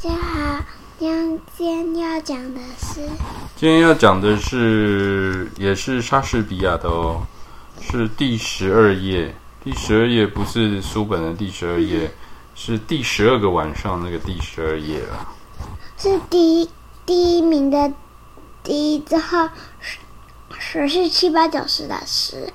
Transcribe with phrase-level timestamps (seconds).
[0.00, 0.64] 大家好，
[0.96, 3.00] 今天要讲的是，
[3.56, 7.26] 今天要讲的是，也是莎士比亚的哦，
[7.80, 9.34] 是第十二页。
[9.64, 12.12] 第十二页不是书本的第十二页，
[12.54, 15.34] 是第十二个晚上那个第十二页了。
[15.96, 16.70] 是第一
[17.04, 17.92] 第一名的
[18.62, 19.48] 第一之后，
[20.56, 22.52] 十是七八九十的十，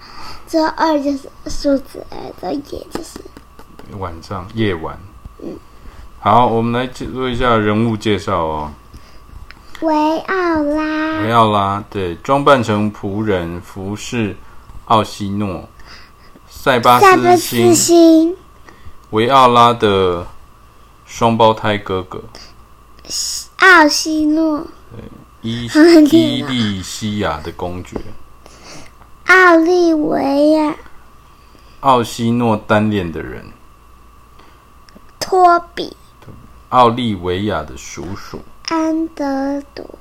[0.47, 3.19] 之后二就是数字二，之后也就是
[3.97, 4.97] 晚上夜晚。
[5.43, 5.59] 嗯。
[6.25, 8.71] 好，我们来做一下人物介绍哦。
[9.81, 14.37] 维奥拉，维奥拉，对，装扮成仆人服侍
[14.85, 15.67] 奥西诺，
[16.47, 16.97] 塞巴
[17.35, 18.37] 斯星，
[19.09, 20.25] 维奥拉的
[21.05, 22.23] 双胞胎哥哥，
[23.57, 25.03] 奥西诺，对，
[25.41, 25.65] 伊
[26.09, 27.97] 伊利西亚的公爵，
[29.25, 30.73] 奥利维亚，
[31.81, 33.51] 奥西诺单恋的人，
[35.19, 35.97] 托比。
[36.73, 39.99] 奥利维亚的叔叔安德鲁，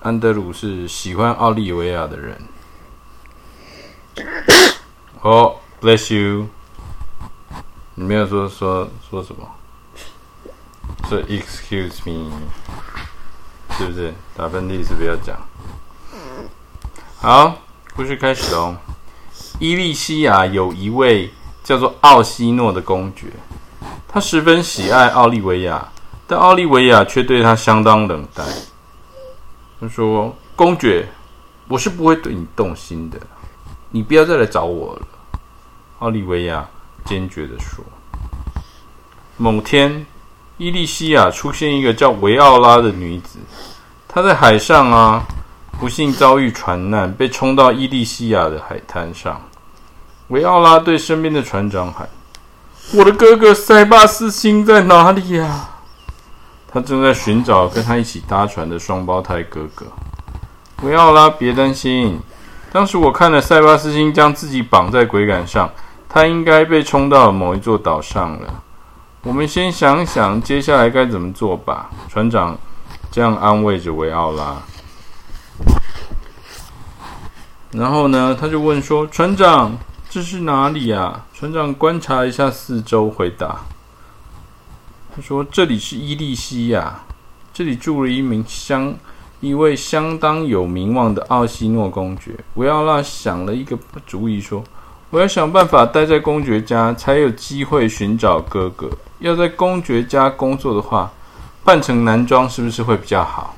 [0.00, 2.38] 安德鲁是喜欢奥利维亚的人。
[5.22, 6.46] 哦、oh,，bless you。
[7.94, 9.48] 你没有说说说什么？
[11.08, 12.30] 说 excuse me，
[13.78, 14.12] 是不是？
[14.36, 15.40] 打喷嚏是不是要讲？
[17.16, 17.56] 好，
[17.96, 18.76] 故事开始哦。
[19.58, 21.32] 伊利西亚有一位
[21.64, 23.28] 叫做奥西诺的公爵。
[24.12, 25.86] 他十分喜爱奥利维亚，
[26.26, 28.44] 但奥利维亚却对他相当冷淡。
[29.80, 31.08] 他说：“公爵，
[31.68, 33.20] 我是不会对你动心的，
[33.88, 35.02] 你不要再来找我了。”
[36.00, 36.68] 奥利维亚
[37.04, 37.84] 坚决地说。
[39.36, 40.04] 某天，
[40.56, 43.38] 伊利西亚出现一个叫维奥拉的女子，
[44.08, 45.24] 她在海上啊，
[45.78, 49.40] 不幸遭遇船难，被冲到伊利西亚的海滩上。
[50.28, 52.08] 维奥拉对身边的船长喊。
[52.92, 55.68] 我的哥哥塞巴斯星在哪里呀、
[56.66, 59.86] 他正在寻找跟他一起搭船的双胞胎哥哥。
[60.82, 62.18] 维奥拉，别担心。
[62.72, 65.70] 当时我看了塞巴斯星将自己绑在桅杆上，
[66.08, 68.62] 他应该被冲到某一座岛上了。
[69.22, 71.90] 我们先想想接下来该怎么做吧。
[72.08, 72.58] 船长
[73.08, 74.56] 这样安慰着维奥拉。
[77.70, 79.78] 然后呢，他就问说：“船长。”
[80.12, 81.24] 这是哪里啊？
[81.32, 83.60] 船长观察一下四周，回答
[85.14, 87.02] ：“他说这里是伊利西亚，
[87.54, 88.92] 这里住了一名相
[89.38, 94.64] 一位相当有名望的奥西诺公爵。”维奥拉想了一个主意，说
[95.10, 98.90] ：“我要想办法待在公爵家，才有机会寻找哥哥。
[99.20, 101.12] 要在公爵家工作的话，
[101.62, 103.54] 扮成男装是不是会比较好？”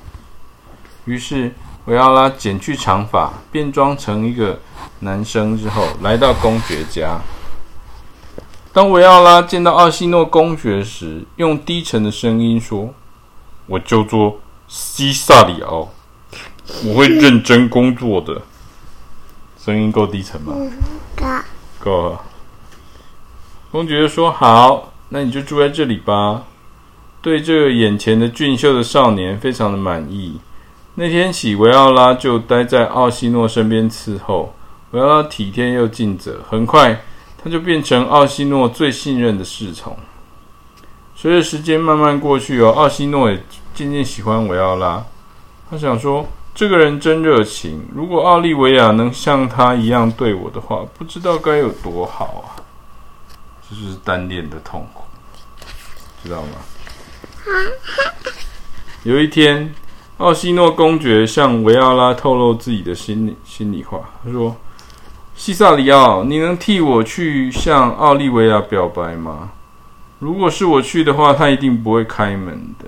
[1.07, 1.51] 于是。
[1.87, 4.57] 维奥拉剪去长发，变装成一个
[5.03, 7.21] 男生之后，来到公爵家。
[8.73, 12.95] 当维奥拉见到奥西诺公爵时，用低沉的声音说
[13.67, 15.91] ：“我叫做西萨里奥，
[16.85, 18.43] 我会认真工作的。”
[19.63, 20.55] 声音够低沉吗？
[21.17, 21.27] 够，
[21.81, 22.21] 够了。
[23.71, 26.45] 公爵说：“好，那你就住在这里吧。”
[27.21, 30.41] 对这个眼前的俊秀的少年非常的满意。
[30.95, 34.55] 那天起，维奥拉就待在奥西诺身边伺候。
[34.93, 37.03] 维奥拉体贴又尽责，很快
[37.43, 39.97] 他就变成奥西诺最信任的侍从。
[41.15, 43.43] 随着时间慢慢过去哦，奥西诺也
[43.75, 45.05] 渐渐喜欢维奥拉。
[45.71, 47.87] 他想说，这个人真热情。
[47.95, 52.63] 如果奥利维亚能像他一样对我的话，不知道该有多好啊！
[53.69, 55.05] 这就是单恋的痛苦，
[56.23, 56.49] 知道吗？
[59.05, 59.75] 有一天。
[60.19, 63.99] 奥西诺公爵向维奥拉透露自己的心里心里话。
[64.23, 64.55] 他说
[65.45, 69.51] ：“西萨里奥，你能替我去向奥利维亚表白吗？
[70.21, 72.87] 如果是我去的话，他一定不会开门的。”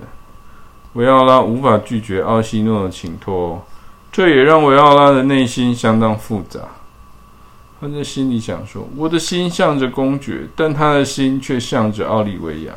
[0.95, 3.61] 维奥拉无法拒绝奥西诺的请托，
[4.09, 6.61] 这也让维奥拉的内心相当复杂。
[7.81, 12.71] 他在心里想说：“我的心向着公爵，但他的心却向着奥利维亚。”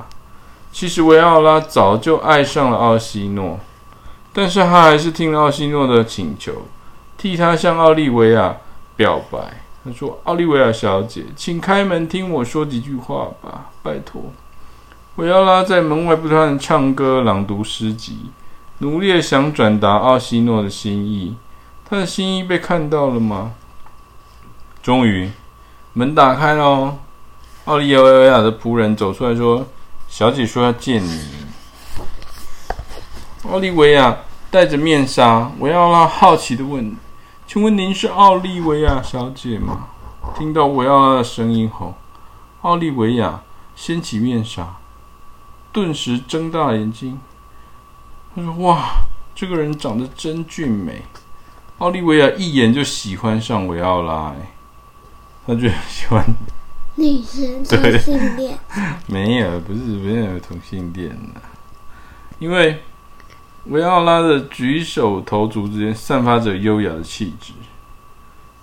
[0.74, 3.60] 其实维奥拉早就爱上了奥西诺。
[4.32, 6.66] 但是他还是听了奥西诺的请求，
[7.16, 8.56] 替他向奥利维亚
[8.96, 9.38] 表白。
[9.88, 14.22] 他说：“奥利维亚小姐，请开门，听我说几句话吧，拜托。”
[15.16, 18.30] 维奥拉在门外不断唱歌、朗读诗集，
[18.78, 21.34] 努力想转达奥西诺的心意。
[21.88, 23.52] 他的心意被看到了吗？
[24.82, 25.30] 终于，
[25.94, 26.98] 门打开了，
[27.64, 29.66] 奥利维亚的仆人走出来说
[30.06, 31.20] ：“小姐说要见你。”
[33.50, 34.18] 奥利维亚。
[34.50, 36.96] 戴着面纱，维奥拉好奇地问
[37.48, 39.88] ：“请问您是奥利维亚小姐吗？”
[40.36, 41.94] 听到维奥拉的声音后，
[42.60, 43.40] 奥利维亚
[43.74, 44.76] 掀起面纱
[45.72, 47.18] ：“顿时睁大眼睛。
[48.36, 49.00] 他说：“哇，
[49.34, 51.00] 这个人长得真俊美。”
[51.78, 54.50] 奥利维亚一眼就喜欢上维奥拉，哎，
[55.46, 56.22] 他就喜欢
[56.96, 58.58] 女生同性恋？
[59.08, 61.40] 没有，不是没有同性恋的，
[62.38, 62.82] 因为
[63.68, 67.52] 维奥拉的举手投足之间散发着优雅的气质。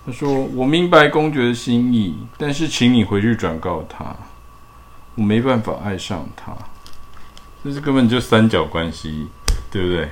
[0.04, 4.16] 他说：“我明白公爵的心意，但是请你回去转告他，
[5.14, 6.52] 我没办法爱上他。
[7.64, 9.28] 这是根本就三角关系，
[9.70, 10.08] 对不对？”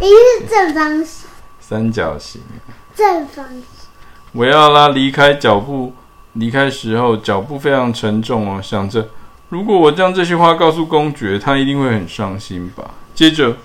[0.00, 1.28] 一是正方形，
[1.60, 2.40] 三角形，
[2.94, 3.62] 正方形。
[4.32, 5.92] 维奥拉离开脚步，
[6.34, 9.08] 离开时候脚步非常沉重哦，想着
[9.54, 12.90] 如果我将这些话告诉公爵，他一定会很伤心吧。
[13.14, 13.56] 接着，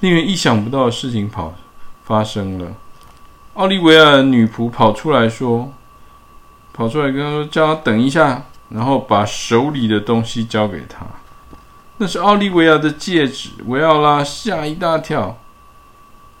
[0.00, 1.54] 令人意想不到的事情跑
[2.02, 2.72] 发生了，
[3.54, 5.72] 奥利维亚的女仆跑出来说，
[6.72, 11.06] 跑出来跟他说，叫他等一下，然后把手里的东西交给他。
[11.98, 15.38] 那是奥利维亚的戒指，维奥拉吓一大跳，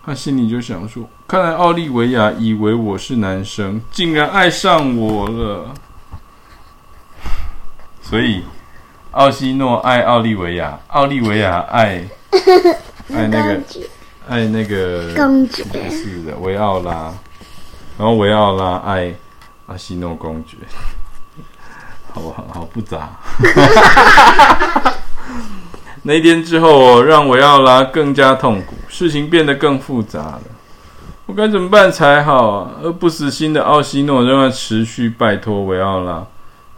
[0.04, 5.72] 他心里就想说：“看来奥利维亚以为我是男生，竟然爱上我了。”
[8.02, 8.42] 所以，
[9.16, 12.06] 奥西诺爱奥利维亚，奥利维亚爱
[13.14, 13.60] 爱那个
[14.28, 17.14] 爱那个公爵，是的，维奥拉，
[17.96, 19.14] 然后维奥拉爱
[19.68, 20.58] 阿西诺公爵，
[22.12, 23.08] 好好好复杂。
[26.02, 30.42] 那一天之后，让维奥拉更加痛苦，事情变得更复杂了。
[31.24, 32.72] 我该怎么办才好啊？
[32.82, 36.26] 而不死心的奥西诺仍然持续拜托维奥拉。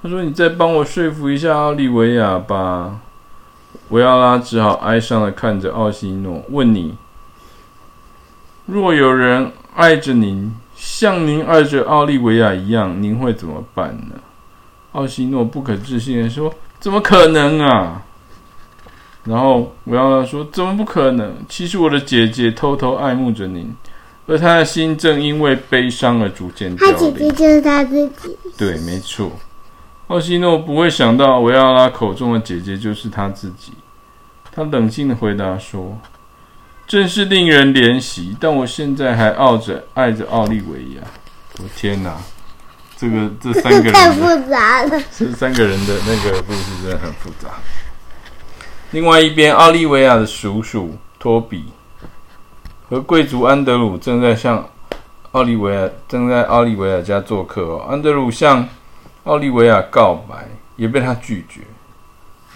[0.02, 3.00] 他说：“你再帮我说服一下奥利维亚吧。”
[3.90, 6.96] 维奥拉只好哀伤的看着奥西诺，问你
[8.66, 14.14] ：“若有人爱着您，像您爱着奥利维亚一样，您会怎么办呢？”
[14.92, 18.02] 奥西诺不可置信的说：“怎么可能啊？”
[19.24, 21.34] 然后维奥拉说：“怎么不可能？
[21.48, 23.74] 其实我的姐姐偷偷爱慕着您，
[24.26, 28.36] 而她的心正因为悲伤而逐渐凋零。”她姐姐就是她自己。
[28.56, 29.32] 对，没错。
[30.08, 33.72] 奥西诺不会想到维奥拉口中的姐姐就是他自己。
[34.50, 35.98] 他冷静的回答说
[36.88, 41.02] ：“真是令人怜惜，但我现在还爱着爱着奥利维亚。”
[41.60, 42.16] 我天哪，
[42.96, 45.02] 这个这三个人太复杂了。
[45.12, 47.50] 这三个人的那个故事真的很复杂。
[48.92, 51.66] 另外一边，奥利维亚的叔叔托比
[52.88, 54.66] 和贵族安德鲁正在向
[55.32, 57.86] 奥利维亚正在奥利维亚家做客哦。
[57.90, 58.66] 安德鲁向
[59.28, 61.60] 奥利维亚告白，也被他拒绝。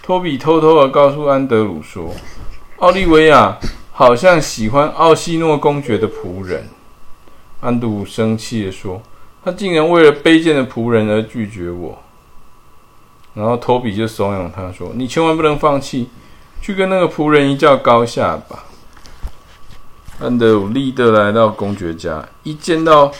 [0.02, 2.10] 托比偷偷的告诉安德鲁说，
[2.78, 3.58] 奥利维亚
[3.92, 6.66] 好像喜欢奥西诺公爵的仆人。
[7.60, 9.02] 安德鲁生气的说，
[9.44, 11.98] 他竟然为了卑贱的仆人而拒绝我。
[13.34, 16.08] 然后托比就怂恿他说：“你千万不能放弃。”
[16.62, 18.64] 去跟那个仆人一较高下吧。
[20.20, 23.12] 安德鲁立刻来到公爵家，一见到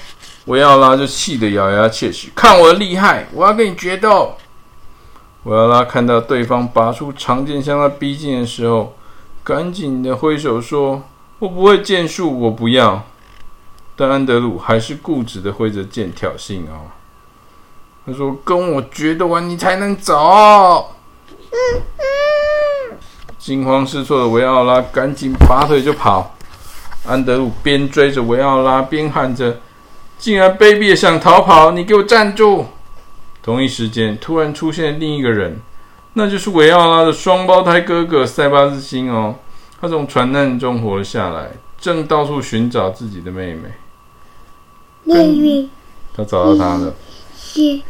[0.47, 3.27] 维奥拉就气得咬牙切齿：“看我的厉害！
[3.33, 4.35] 我要跟你决斗！”
[5.44, 8.94] 维奥拉看到对方拔出长剑向他逼近的时候，
[9.44, 11.03] 赶紧的挥手说
[11.39, 13.05] ：“我不会剑术，我不要。”
[13.94, 16.91] 但安德鲁还是固执的挥着剑挑衅哦。
[18.05, 20.91] 他说：“跟我决斗完，你才能走。”
[23.39, 26.34] 惊慌失措的维奥拉赶紧拔腿就跑，
[27.06, 29.61] 安德鲁边追着维奥拉边喊着
[30.22, 31.72] ：“竟然卑鄙的想逃跑！
[31.72, 32.67] 你给我站住！”
[33.43, 35.58] 同一时间，突然出现另一个人，
[36.12, 39.34] 那就是维奥拉的双胞胎哥哥塞巴斯星哦。
[39.81, 43.69] 他从船难中活了下来，正到处寻找自己的妹妹。
[46.17, 46.94] 他找到她了。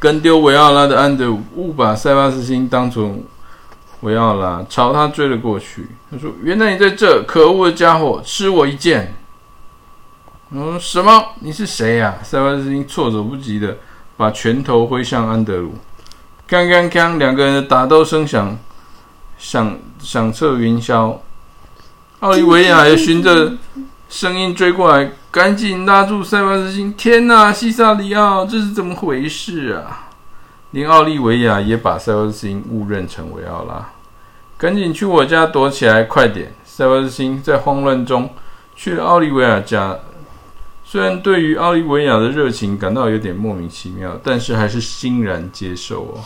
[0.00, 3.22] 跟丢维奥拉的安德鲁误把塞巴斯星当成。
[4.00, 5.86] 维奥拉朝他追了过去。
[6.10, 9.14] 他说：“原来你在这，可恶的家伙，吃我一剑！”
[10.54, 11.28] 嗯，什么？
[11.40, 12.16] 你是谁呀？
[12.22, 13.78] 塞巴斯汀措手不及的
[14.18, 15.72] 把拳头挥向安德鲁。
[16.46, 18.58] 刚刚刚，两个人的打斗声响
[19.38, 21.16] 响响彻云霄。
[22.20, 23.54] 奥利维亚也循着
[24.10, 26.92] 声音追过来，赶紧拉住塞巴斯汀。
[26.92, 30.10] 天哪，西萨里奥，这是怎么回事啊？
[30.72, 33.88] 连奥利维亚也把塞巴斯汀误认成维奥拉，
[34.58, 36.02] 赶紧去我家躲起来！
[36.02, 36.52] 快点！
[36.66, 38.28] 塞巴斯汀在慌乱中
[38.76, 39.98] 去了奥利维亚家。
[40.92, 46.20] 虽然对于奥利维亚的热情感到有点莫名其妙，但是还是欣然接受哦。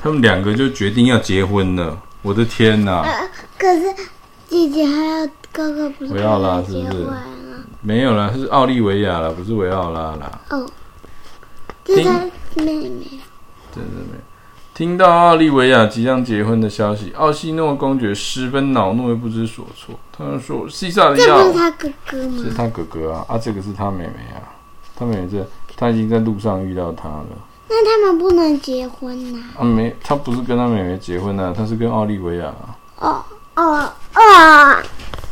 [0.00, 2.00] 他们两个就决定要结婚了。
[2.22, 3.00] 我的天哪！
[3.00, 3.28] 呃、
[3.58, 3.92] 可是
[4.46, 7.08] 姐姐还要哥哥不是维奥拉是不是？
[7.80, 10.40] 没有啦，是奥利维亚啦，不是维奥拉啦。
[10.50, 10.64] 哦，
[11.84, 12.20] 这是他
[12.62, 13.04] 妹妹。
[14.78, 19.92] 听到奥利维亚即将结婚的消息，奥西诺公爵十分恼怒，又不知所措。
[20.16, 22.34] 他就说：“西萨里奥，这不是他哥哥吗？
[22.38, 23.26] 这是他哥哥啊！
[23.28, 24.38] 啊，这个是他妹妹啊。
[24.94, 25.44] 他妹妹这
[25.76, 27.26] 他已经在路上遇到他了。
[27.68, 29.58] 那他们不能结婚呐、啊？
[29.58, 32.78] 啊，没，他不是跟他妹妹结婚啊，他是跟奥利维亚、啊。
[33.00, 33.24] 哦
[33.56, 34.76] 哦哦，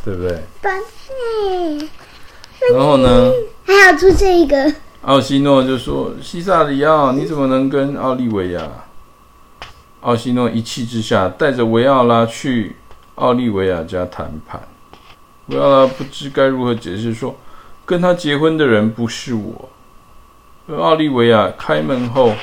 [0.03, 0.43] 对不对？
[0.61, 1.89] 对。
[2.73, 3.31] 然后呢？
[3.63, 4.73] 还要出现一个。
[5.03, 8.69] 奥西诺就说：“西萨里奥，你怎么能跟奥利维亚？”
[10.01, 12.75] 奥西诺一气之下，带着维奥拉去
[13.15, 14.61] 奥利维亚家谈判。
[15.47, 17.35] 维奥拉不知该如何解释，说
[17.85, 19.69] 跟他结婚的人不是我。
[20.67, 22.33] 而奥利维亚开门后，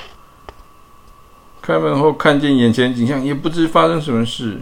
[1.60, 4.60] 开门后看见眼前景象，也不知发生什么事。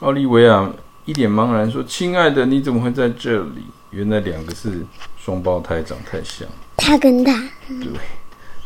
[0.00, 0.70] 奥利维亚
[1.04, 4.84] 一脸茫然说：“亲爱的，你怎么会在这里？”原来两个是
[5.16, 6.46] 双胞胎，长太像。
[6.76, 7.32] 他跟他。
[7.66, 7.88] 对。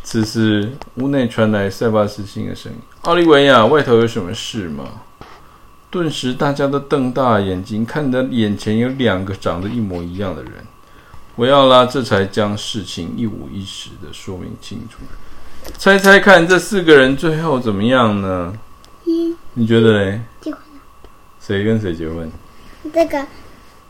[0.05, 4.85] 此时，屋内传来塞巴斯汀的声音：“奥利维亚，外头有什么事吗？”
[5.91, 10.53] 顿时，大家都瞪大眼睛，看着眼前有两个长得一模一样的人。
[11.37, 14.99] 维奥拉这才将事情一五一十的说明清楚。
[15.79, 18.53] 猜猜看，这四个人最后怎么样呢？
[19.05, 20.21] 嗯，你觉得嘞？
[20.41, 20.81] 结婚了。
[21.41, 22.31] 谁跟谁结婚？
[22.93, 23.27] 这个、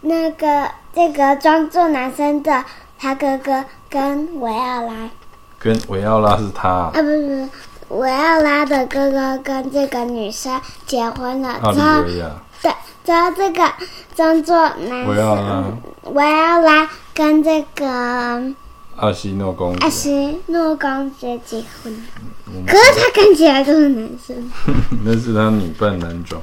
[0.03, 2.65] 那个、这个装作男生的
[2.99, 5.11] 他哥哥跟维奥拉。
[5.63, 6.91] 跟维奥拉是他啊？
[6.93, 7.49] 不是不是，
[7.91, 11.51] 维奥拉的哥哥跟这个女生结婚了。
[11.63, 12.31] 奥利维亚。
[12.61, 12.73] 对，
[13.07, 13.63] 然后这个
[14.17, 15.07] 装作男生。
[15.07, 15.65] 维奥拉。
[16.11, 17.87] 维奥拉跟这个
[18.97, 19.85] 阿西诺公爵。
[19.85, 21.95] 阿西诺公爵结婚，
[22.49, 24.51] 嗯、可是他看起来都是男生。
[25.05, 26.43] 那是他女扮男装。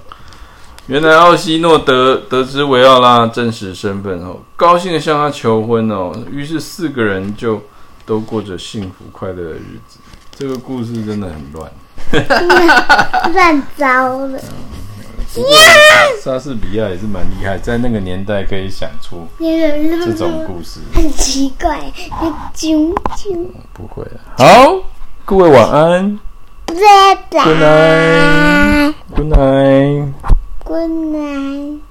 [0.88, 6.14] 原来奥西诺得得知维奥拉真实身份后，高兴的向他求婚哦。
[6.32, 7.62] 于是四个人就。
[8.10, 10.00] 都过着幸福快乐的日子。
[10.36, 11.72] 这个故事真的很乱，
[13.32, 14.39] 乱糟了。
[16.24, 21.80] 莎士比亚也是蛮厉害，在那个年代可以想出这种故事，很奇怪。
[22.56, 24.18] 啾啾，不会啊。
[24.39, 24.84] 好，
[25.24, 26.20] 各位晚安。
[26.66, 26.74] 拜
[27.30, 27.44] 拜。
[27.44, 28.94] Good night。
[29.13, 30.13] Good night。
[30.63, 31.88] Good night。